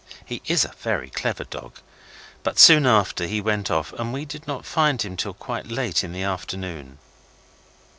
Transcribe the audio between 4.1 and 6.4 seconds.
we did not find him till quite late in the